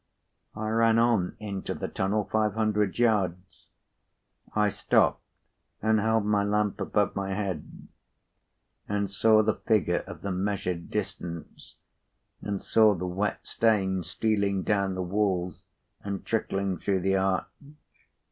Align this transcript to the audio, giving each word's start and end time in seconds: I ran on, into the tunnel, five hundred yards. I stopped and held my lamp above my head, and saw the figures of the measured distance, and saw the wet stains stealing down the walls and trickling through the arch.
I 0.55 0.67
ran 0.69 0.97
on, 0.97 1.37
into 1.39 1.75
the 1.75 1.87
tunnel, 1.87 2.27
five 2.31 2.55
hundred 2.55 2.97
yards. 2.97 3.67
I 4.55 4.69
stopped 4.69 5.21
and 5.79 5.99
held 5.99 6.25
my 6.25 6.43
lamp 6.43 6.81
above 6.81 7.15
my 7.15 7.35
head, 7.35 7.87
and 8.89 9.11
saw 9.11 9.43
the 9.43 9.53
figures 9.53 10.01
of 10.07 10.21
the 10.21 10.31
measured 10.31 10.89
distance, 10.89 11.75
and 12.41 12.59
saw 12.59 12.95
the 12.95 13.05
wet 13.05 13.45
stains 13.45 14.09
stealing 14.09 14.63
down 14.63 14.95
the 14.95 15.03
walls 15.03 15.67
and 16.03 16.25
trickling 16.25 16.77
through 16.79 17.01
the 17.01 17.17
arch. 17.17 17.45